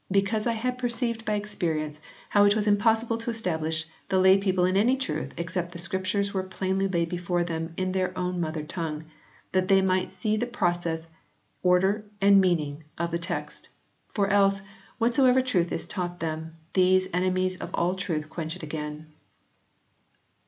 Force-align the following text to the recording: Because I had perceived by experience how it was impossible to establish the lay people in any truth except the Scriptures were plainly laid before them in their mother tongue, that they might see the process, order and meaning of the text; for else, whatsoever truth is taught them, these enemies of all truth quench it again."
Because 0.09 0.47
I 0.47 0.53
had 0.53 0.79
perceived 0.79 1.25
by 1.25 1.35
experience 1.35 1.99
how 2.29 2.45
it 2.45 2.55
was 2.55 2.65
impossible 2.65 3.19
to 3.19 3.29
establish 3.29 3.85
the 4.09 4.17
lay 4.17 4.39
people 4.39 4.65
in 4.65 4.75
any 4.75 4.97
truth 4.97 5.31
except 5.37 5.73
the 5.73 5.77
Scriptures 5.77 6.33
were 6.33 6.41
plainly 6.41 6.87
laid 6.87 7.07
before 7.07 7.43
them 7.43 7.75
in 7.77 7.91
their 7.91 8.11
mother 8.17 8.63
tongue, 8.63 9.05
that 9.51 9.67
they 9.67 9.79
might 9.79 10.09
see 10.09 10.37
the 10.37 10.47
process, 10.47 11.07
order 11.61 12.03
and 12.19 12.41
meaning 12.41 12.83
of 12.97 13.11
the 13.11 13.19
text; 13.19 13.69
for 14.11 14.27
else, 14.29 14.61
whatsoever 14.97 15.39
truth 15.43 15.71
is 15.71 15.85
taught 15.85 16.19
them, 16.19 16.57
these 16.73 17.07
enemies 17.13 17.57
of 17.57 17.69
all 17.75 17.93
truth 17.93 18.27
quench 18.27 18.55
it 18.55 18.63
again." 18.63 19.05